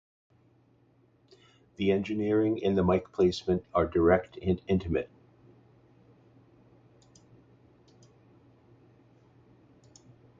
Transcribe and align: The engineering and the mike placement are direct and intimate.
The 1.75 1.91
engineering 1.91 2.59
and 2.63 2.75
the 2.75 2.81
mike 2.81 3.11
placement 3.11 3.63
are 3.71 3.85
direct 3.85 4.35
and 4.41 4.59
intimate. 4.67 5.11